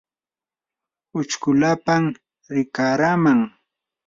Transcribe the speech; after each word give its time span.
uchkulapam 1.19 2.03
rikaraman. 2.53 3.39